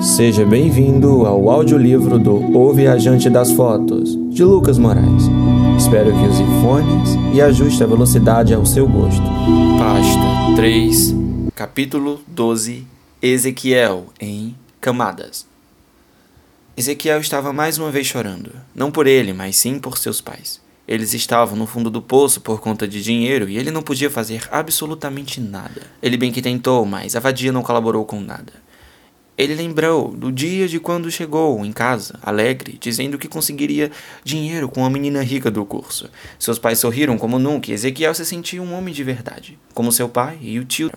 [0.00, 5.22] Seja bem-vindo ao audiolivro do O Viajante das Fotos, de Lucas Moraes.
[5.78, 9.22] Espero que use fones e ajuste a velocidade ao seu gosto.
[9.78, 11.14] Pasta 3,
[11.54, 12.86] capítulo 12
[13.22, 15.46] Ezequiel em Camadas.
[16.76, 20.60] Ezequiel estava mais uma vez chorando, não por ele, mas sim por seus pais.
[20.86, 24.46] Eles estavam no fundo do poço por conta de dinheiro e ele não podia fazer
[24.52, 25.82] absolutamente nada.
[26.02, 28.66] Ele bem que tentou, mas a vadia não colaborou com nada.
[29.36, 33.90] Ele lembrou do dia de quando chegou em casa, alegre, dizendo que conseguiria
[34.24, 36.08] dinheiro com a menina rica do curso.
[36.38, 40.08] Seus pais sorriram como nunca e Ezequiel se sentia um homem de verdade, como seu
[40.08, 40.90] pai e o tio.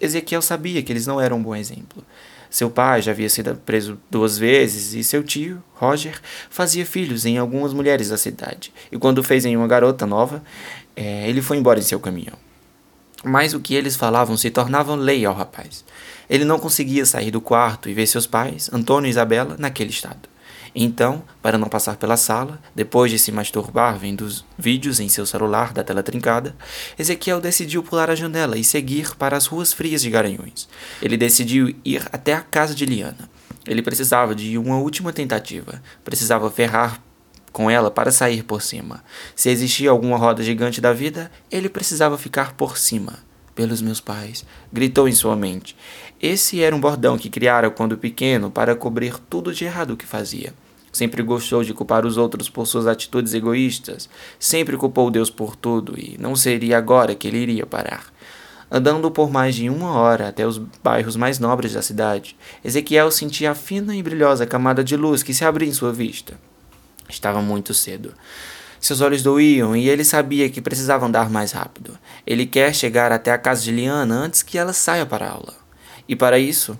[0.00, 2.02] Ezequiel sabia que eles não eram um bom exemplo.
[2.48, 7.36] Seu pai já havia sido preso duas vezes e seu tio, Roger, fazia filhos em
[7.36, 8.72] algumas mulheres da cidade.
[8.90, 10.42] E quando fez em uma garota nova,
[10.94, 12.45] é, ele foi embora em seu caminhão.
[13.28, 15.84] Mas o que eles falavam se tornava lei ao rapaz.
[16.30, 20.28] Ele não conseguia sair do quarto e ver seus pais, Antônio e Isabela, naquele estado.
[20.72, 25.26] Então, para não passar pela sala, depois de se masturbar vendo os vídeos em seu
[25.26, 26.54] celular da tela trincada,
[26.96, 30.68] Ezequiel decidiu pular a janela e seguir para as ruas frias de Garanhuns.
[31.02, 33.28] Ele decidiu ir até a casa de Liana.
[33.66, 35.82] Ele precisava de uma última tentativa.
[36.04, 37.02] Precisava ferrar
[37.56, 39.02] com ela para sair por cima.
[39.34, 43.14] Se existia alguma roda gigante da vida, ele precisava ficar por cima.
[43.54, 45.74] Pelos meus pais, gritou em sua mente.
[46.20, 50.52] Esse era um bordão que criara quando pequeno para cobrir tudo de errado que fazia.
[50.92, 54.06] Sempre gostou de culpar os outros por suas atitudes egoístas.
[54.38, 58.12] Sempre culpou Deus por tudo e não seria agora que ele iria parar.
[58.70, 63.52] Andando por mais de uma hora até os bairros mais nobres da cidade, Ezequiel sentia
[63.52, 66.38] a fina e brilhosa camada de luz que se abria em sua vista.
[67.08, 68.14] Estava muito cedo.
[68.80, 71.98] Seus olhos doíam e ele sabia que precisava andar mais rápido.
[72.26, 75.54] Ele quer chegar até a casa de Liana antes que ela saia para a aula.
[76.08, 76.78] E para isso,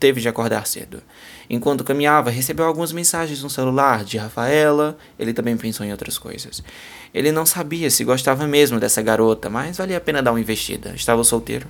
[0.00, 1.00] teve de acordar cedo.
[1.48, 4.98] Enquanto caminhava, recebeu algumas mensagens no celular de Rafaela.
[5.16, 6.62] Ele também pensou em outras coisas.
[7.14, 10.92] Ele não sabia se gostava mesmo dessa garota, mas valia a pena dar uma investida.
[10.96, 11.68] Estava solteiro.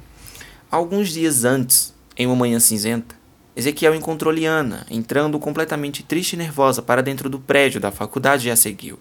[0.70, 3.14] Alguns dias antes, em uma manhã cinzenta,
[3.56, 8.50] Ezequiel encontrou Liana, entrando completamente triste e nervosa para dentro do prédio da faculdade e
[8.50, 8.98] a seguiu.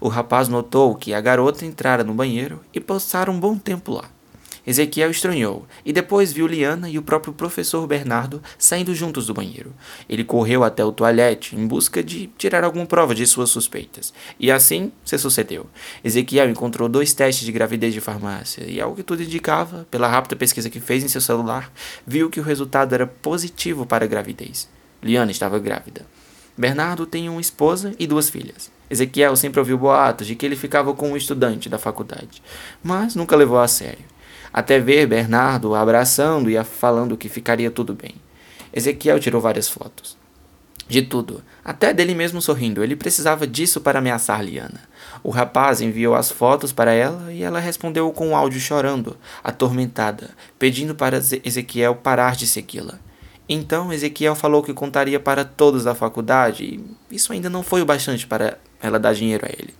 [0.00, 4.15] O rapaz notou que a garota entrara no banheiro e passaram um bom tempo lá.
[4.66, 9.72] Ezequiel estranhou e depois viu Liana e o próprio professor Bernardo saindo juntos do banheiro.
[10.08, 14.12] Ele correu até o toalete em busca de tirar alguma prova de suas suspeitas.
[14.40, 15.66] E assim se sucedeu.
[16.02, 20.34] Ezequiel encontrou dois testes de gravidez de farmácia e, ao que tudo indicava, pela rápida
[20.34, 21.72] pesquisa que fez em seu celular,
[22.04, 24.68] viu que o resultado era positivo para a gravidez.
[25.00, 26.04] Liana estava grávida.
[26.58, 28.72] Bernardo tem uma esposa e duas filhas.
[28.88, 32.42] Ezequiel sempre ouviu boatos de que ele ficava com um estudante da faculdade,
[32.82, 34.15] mas nunca levou a sério
[34.56, 38.14] até ver Bernardo abraçando e falando que ficaria tudo bem.
[38.72, 40.16] Ezequiel tirou várias fotos.
[40.88, 44.80] De tudo, até dele mesmo sorrindo, ele precisava disso para ameaçar Liana.
[45.22, 50.30] O rapaz enviou as fotos para ela e ela respondeu com um áudio chorando, atormentada,
[50.58, 52.98] pedindo para Ezequiel parar de segui-la.
[53.46, 57.86] Então Ezequiel falou que contaria para todos da faculdade e isso ainda não foi o
[57.86, 59.74] bastante para ela dar dinheiro a ele.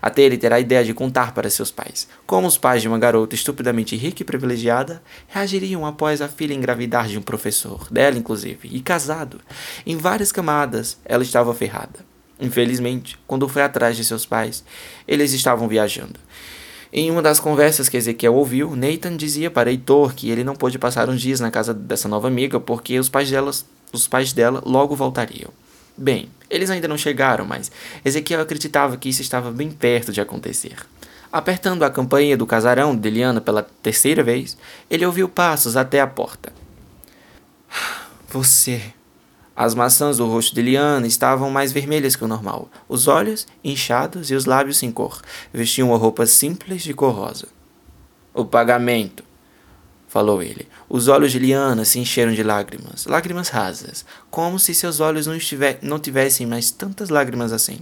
[0.00, 2.98] Até ele ter a ideia de contar para seus pais como os pais de uma
[2.98, 8.68] garota estupidamente rica e privilegiada reagiriam após a filha engravidar de um professor, dela inclusive,
[8.70, 9.40] e casado.
[9.86, 12.00] Em várias camadas, ela estava ferrada.
[12.40, 14.64] Infelizmente, quando foi atrás de seus pais,
[15.06, 16.18] eles estavam viajando.
[16.92, 20.78] Em uma das conversas que Ezequiel ouviu, Nathan dizia para Heitor que ele não pôde
[20.78, 24.62] passar uns dias na casa dessa nova amiga porque os pais, delas, os pais dela
[24.66, 25.50] logo voltariam.
[25.96, 27.72] Bem, eles ainda não chegaram, mas
[28.04, 30.76] Ezequiel acreditava que isso estava bem perto de acontecer.
[31.32, 34.56] Apertando a campainha do casarão de Eliana pela terceira vez,
[34.90, 36.52] ele ouviu passos até a porta.
[38.28, 38.82] Você,
[39.56, 44.30] as maçãs do rosto de Liana estavam mais vermelhas que o normal, os olhos inchados
[44.30, 45.22] e os lábios sem cor.
[45.54, 47.48] Vestiam uma roupa simples de cor rosa.
[48.34, 49.24] O pagamento,
[50.12, 50.68] falou ele.
[50.90, 55.38] Os olhos de Liana se encheram de lágrimas, lágrimas rasas, como se seus olhos não,
[55.80, 57.78] não tivessem mais tantas lágrimas assim.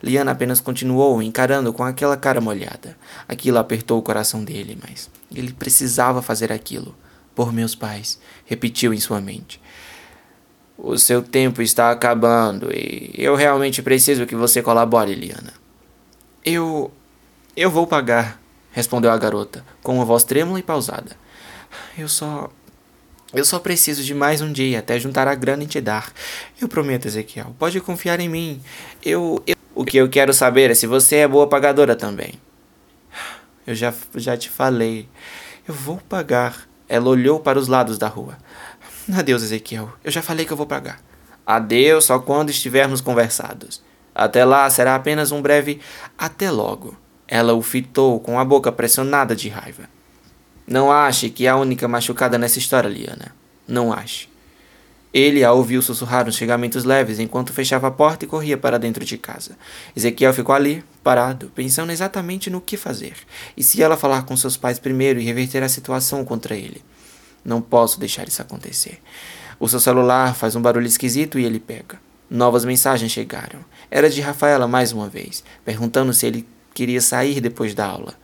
[0.00, 2.96] Liana apenas continuou encarando com aquela cara molhada.
[3.26, 6.94] Aquilo apertou o coração dele, mas ele precisava fazer aquilo.
[7.34, 9.60] Por meus pais, repetiu em sua mente.
[10.78, 15.52] O seu tempo está acabando e eu realmente preciso que você colabore, Liana.
[16.44, 16.92] Eu.
[17.56, 18.40] Eu vou pagar,
[18.70, 21.21] respondeu a garota, com uma voz trêmula e pausada.
[21.96, 22.50] Eu só.
[23.32, 26.12] Eu só preciso de mais um dia até juntar a grana e te dar.
[26.60, 27.54] Eu prometo, Ezequiel.
[27.58, 28.60] Pode confiar em mim.
[29.02, 29.56] Eu, eu.
[29.74, 32.34] O que eu quero saber é se você é boa pagadora também.
[33.66, 35.08] Eu já, já te falei.
[35.66, 36.68] Eu vou pagar.
[36.88, 38.36] Ela olhou para os lados da rua.
[39.16, 39.90] Adeus, Ezequiel.
[40.04, 41.00] Eu já falei que eu vou pagar.
[41.46, 43.82] Adeus só quando estivermos conversados.
[44.14, 45.80] Até lá será apenas um breve
[46.18, 46.96] até logo.
[47.26, 49.88] Ela o fitou com a boca pressionada de raiva.
[50.66, 53.34] Não ache que é a única machucada nessa história, Liana.
[53.66, 54.28] Não ache.
[55.12, 59.04] Ele a ouviu sussurrar uns xingamentos leves enquanto fechava a porta e corria para dentro
[59.04, 59.58] de casa.
[59.94, 63.14] Ezequiel ficou ali, parado, pensando exatamente no que fazer.
[63.54, 66.82] E se ela falar com seus pais primeiro e reverter a situação contra ele?
[67.44, 69.02] Não posso deixar isso acontecer.
[69.60, 72.00] O seu celular faz um barulho esquisito e ele pega.
[72.30, 73.62] Novas mensagens chegaram.
[73.90, 78.14] Era de Rafaela mais uma vez, perguntando se ele queria sair depois da aula.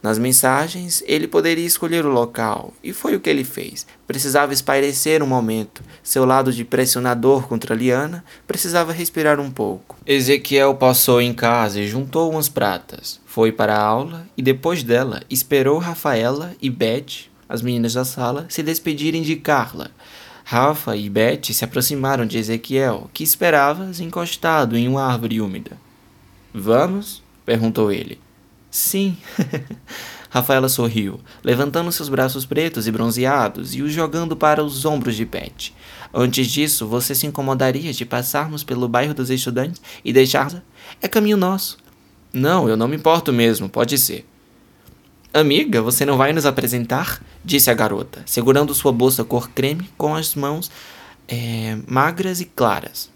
[0.00, 3.84] Nas mensagens, ele poderia escolher o local, e foi o que ele fez.
[4.06, 5.82] Precisava espairecer um momento.
[6.04, 9.96] Seu lado de pressionador contra Liana precisava respirar um pouco.
[10.06, 13.20] Ezequiel passou em casa e juntou umas pratas.
[13.26, 18.46] Foi para a aula e depois dela esperou Rafaela e Beth, as meninas da sala,
[18.48, 19.90] se despedirem de Carla.
[20.44, 25.72] Rafa e Beth se aproximaram de Ezequiel, que esperava encostado em uma árvore úmida.
[26.54, 27.22] Vamos?
[27.44, 28.18] perguntou ele.
[28.70, 29.16] Sim.
[30.30, 35.24] Rafaela sorriu, levantando seus braços pretos e bronzeados e os jogando para os ombros de
[35.24, 35.72] Beth.
[36.12, 40.62] Antes disso, você se incomodaria de passarmos pelo bairro dos estudantes e deixar.
[41.00, 41.78] É caminho nosso.
[42.32, 44.26] Não, eu não me importo mesmo, pode ser.
[45.32, 47.22] Amiga, você não vai nos apresentar?
[47.44, 50.70] disse a garota, segurando sua bolsa cor creme com as mãos
[51.26, 53.10] é, magras e claras.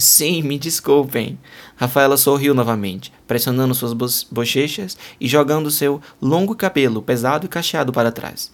[0.00, 1.38] Sim, me desculpem.
[1.76, 7.92] Rafaela sorriu novamente, pressionando suas bo bochechas e jogando seu longo cabelo pesado e cacheado
[7.92, 8.50] para trás.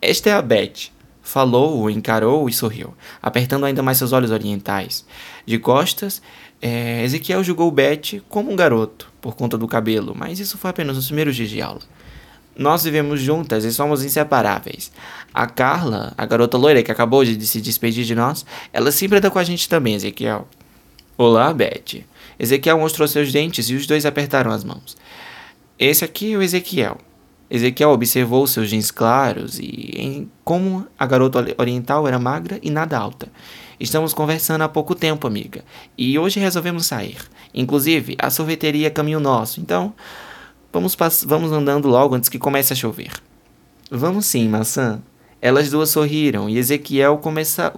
[0.00, 0.90] Esta é a Beth.
[1.20, 5.04] Falou, encarou e sorriu, apertando ainda mais seus olhos orientais.
[5.44, 6.22] De costas,
[6.62, 10.96] é, Ezequiel julgou Beth como um garoto, por conta do cabelo, mas isso foi apenas
[10.96, 11.80] nos primeiros dias de aula.
[12.56, 14.90] Nós vivemos juntas e somos inseparáveis.
[15.34, 19.30] A Carla, a garota loira que acabou de se despedir de nós, ela sempre anda
[19.30, 20.46] com a gente também, Ezequiel.
[21.20, 22.04] Olá, Beth.
[22.38, 24.96] Ezequiel mostrou seus dentes e os dois apertaram as mãos.
[25.76, 26.96] Esse aqui é o Ezequiel.
[27.50, 32.96] Ezequiel observou seus jeans claros e em como a garota oriental era magra e nada
[32.96, 33.26] alta.
[33.80, 35.64] Estamos conversando há pouco tempo, amiga,
[35.98, 37.18] e hoje resolvemos sair.
[37.52, 39.92] Inclusive, a sorveteria é caminho nosso, então
[40.72, 43.10] vamos, vamos andando logo antes que comece a chover.
[43.90, 45.02] Vamos sim, maçã.
[45.42, 47.74] Elas duas sorriram e Ezequiel começa,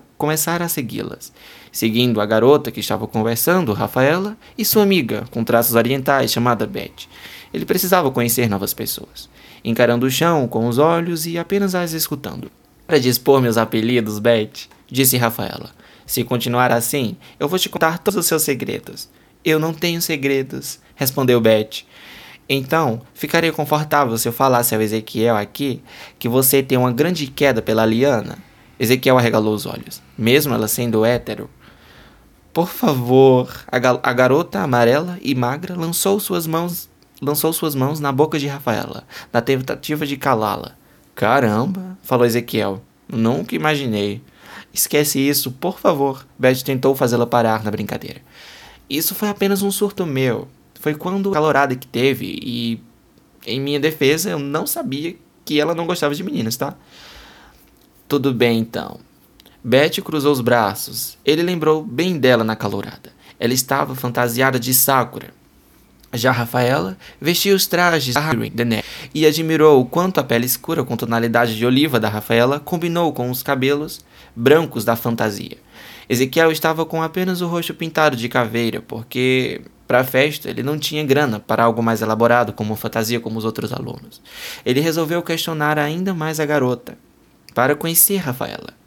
[0.60, 1.32] a segui-las
[1.72, 7.06] seguindo a garota que estava conversando, Rafaela, e sua amiga, com traços orientais, chamada Beth.
[7.52, 9.28] Ele precisava conhecer novas pessoas,
[9.64, 12.50] encarando o chão com os olhos e apenas as escutando.
[12.86, 15.70] Para dispor meus apelidos, Beth, disse Rafaela.
[16.06, 19.08] Se continuar assim, eu vou te contar todos os seus segredos.
[19.44, 21.84] Eu não tenho segredos, respondeu Beth.
[22.48, 25.80] Então, ficaria confortável se eu falasse ao Ezequiel aqui
[26.18, 28.38] que você tem uma grande queda pela Liana?
[28.78, 30.02] Ezequiel arregalou os olhos.
[30.18, 31.48] Mesmo ela sendo hétero,
[32.52, 33.48] por favor.
[33.66, 38.46] A, a garota amarela e magra lançou suas mãos lançou suas mãos na boca de
[38.46, 40.72] Rafaela, na tentativa de calá-la.
[41.14, 42.82] Caramba, falou Ezequiel.
[43.06, 44.22] Nunca imaginei.
[44.72, 46.26] Esquece isso, por favor.
[46.38, 48.22] Beth tentou fazê-la parar na brincadeira.
[48.88, 50.48] Isso foi apenas um surto meu.
[50.80, 52.80] Foi quando a calorada que teve e,
[53.46, 55.14] em minha defesa, eu não sabia
[55.44, 56.74] que ela não gostava de meninas, tá?
[58.08, 58.98] Tudo bem então.
[59.62, 61.18] Betty cruzou os braços.
[61.24, 63.12] Ele lembrou bem dela na calorada.
[63.38, 65.28] Ela estava fantasiada de Sakura.
[66.12, 68.14] Já Rafaela vestia os trajes
[68.52, 72.58] de Neve e admirou o quanto a pele escura com tonalidade de oliva da Rafaela
[72.58, 74.00] combinou com os cabelos
[74.34, 75.56] brancos da fantasia.
[76.08, 80.76] Ezequiel estava com apenas o rosto pintado de caveira, porque para a festa ele não
[80.76, 84.20] tinha grana para algo mais elaborado como fantasia como os outros alunos.
[84.66, 86.98] Ele resolveu questionar ainda mais a garota
[87.54, 88.79] para conhecer Rafaela.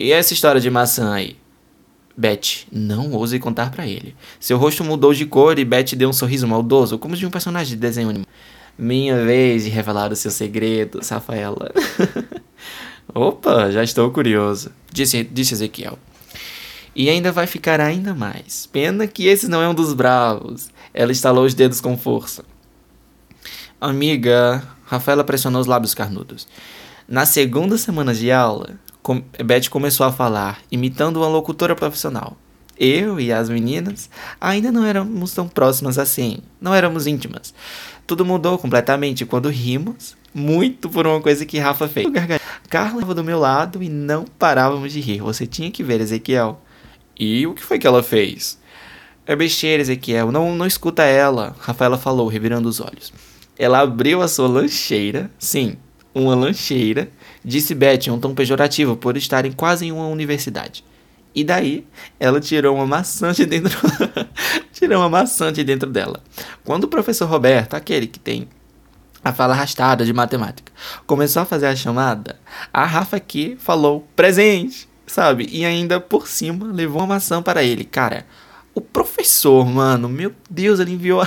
[0.00, 1.36] E essa história de maçã aí?
[2.16, 4.16] Beth, não ouse contar para ele.
[4.40, 7.74] Seu rosto mudou de cor e Beth deu um sorriso maldoso, como de um personagem
[7.74, 8.28] de desenho animado.
[8.78, 11.70] Minha vez de revelar os seus segredos, Rafaela.
[13.14, 15.98] Opa, já estou curioso, disse, disse Ezequiel.
[16.96, 18.64] E ainda vai ficar ainda mais.
[18.64, 20.70] Pena que esse não é um dos bravos.
[20.94, 22.42] Ela estalou os dedos com força.
[23.78, 26.48] Amiga, Rafaela pressionou os lábios carnudos.
[27.06, 32.36] Na segunda semana de aula, com Beth começou a falar, imitando uma locutora profissional.
[32.78, 34.08] Eu e as meninas
[34.40, 37.52] ainda não éramos tão próximas assim, não éramos íntimas.
[38.06, 42.06] Tudo mudou completamente quando rimos muito por uma coisa que Rafa fez.
[42.68, 45.20] Carla estava do meu lado e não parávamos de rir.
[45.20, 46.60] Você tinha que ver, Ezequiel.
[47.18, 48.58] E o que foi que ela fez?
[49.26, 50.32] É besteira, Ezequiel.
[50.32, 51.54] Não, não escuta ela.
[51.60, 53.12] Rafaela falou, revirando os olhos.
[53.58, 55.30] Ela abriu a sua lancheira.
[55.38, 55.76] Sim,
[56.14, 57.10] uma lancheira
[57.44, 60.84] Disse Beth em um tom pejorativo por estarem quase em uma universidade.
[61.34, 61.86] E daí,
[62.18, 63.78] ela tirou uma maçã de dentro.
[64.72, 66.20] tirou uma maçã de dentro dela.
[66.64, 68.48] Quando o professor Roberto, aquele que tem
[69.22, 70.72] a fala arrastada de matemática,
[71.06, 72.40] começou a fazer a chamada,
[72.72, 75.46] a Rafa aqui falou presente, sabe?
[75.52, 77.84] E ainda por cima levou uma maçã para ele.
[77.84, 78.26] Cara,
[78.74, 81.20] o professor, mano, meu Deus, ele enviou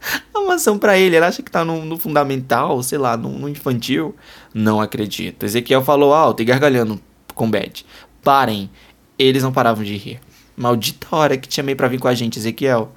[0.34, 1.16] a, a maçã para ele.
[1.16, 4.14] Ele acha que tá no, no fundamental, sei lá, no, no, infantil.
[4.52, 5.44] Não acredito.
[5.44, 7.00] Ezequiel falou alto e gargalhando
[7.34, 7.84] com Beth.
[8.22, 8.70] Parem.
[9.18, 10.20] Eles não paravam de rir.
[10.56, 12.92] Maldita hora que te chamei pra vir com a gente, Ezequiel.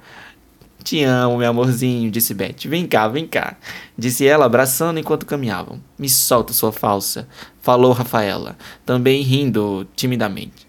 [0.82, 2.66] Te amo, meu amorzinho, disse Beth.
[2.66, 3.56] Vem cá, vem cá.
[3.96, 5.80] Disse ela, abraçando enquanto caminhavam.
[5.98, 7.26] Me solta, sua falsa.
[7.62, 10.66] Falou Rafaela, também rindo timidamente.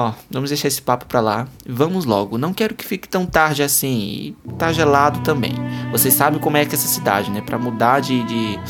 [0.00, 1.48] Ó, vamos deixar esse papo pra lá.
[1.68, 2.38] Vamos logo.
[2.38, 4.36] Não quero que fique tão tarde assim.
[4.46, 5.52] E tá gelado também.
[5.90, 7.40] Vocês sabem como é que é essa cidade, né?
[7.40, 8.60] Pra mudar de, de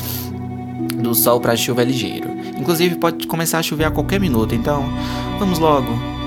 [0.95, 2.27] do sol pra chuva é ligeiro.
[2.57, 4.55] Inclusive pode começar a chover a qualquer minuto.
[4.55, 4.83] Então,
[5.37, 6.18] vamos logo.